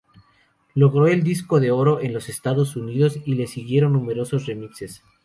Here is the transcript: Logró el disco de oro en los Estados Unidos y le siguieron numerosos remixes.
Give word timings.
Logró 0.73 1.05
el 1.05 1.21
disco 1.21 1.59
de 1.59 1.69
oro 1.69 1.99
en 2.01 2.11
los 2.11 2.27
Estados 2.27 2.75
Unidos 2.75 3.19
y 3.23 3.35
le 3.35 3.45
siguieron 3.45 3.93
numerosos 3.93 4.47
remixes. 4.47 5.03